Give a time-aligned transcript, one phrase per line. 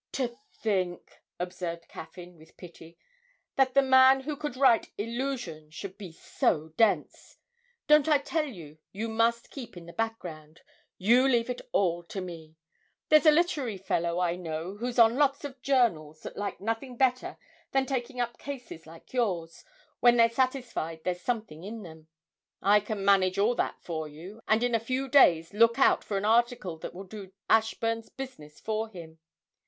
[0.13, 2.97] 'To think,' observed Caffyn, with pity,
[3.55, 7.37] 'that the man who could write "Illusion" should be so dense.
[7.85, 10.61] Don't I tell you you must keep in the background?
[10.97, 12.55] You leave it all to me.
[13.09, 17.37] There's a literary fellow I know who's on lots of journals that like nothing better
[17.71, 19.63] than taking up cases like yours,
[19.99, 22.07] when they're satisfied there's something in them.
[22.59, 26.17] I can manage all that for you, and in a few days look out for
[26.17, 29.19] an article that will do Ashburn's business for him.